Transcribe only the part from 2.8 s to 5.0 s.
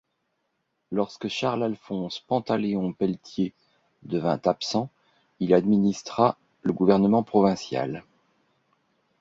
Pelletier devint absent,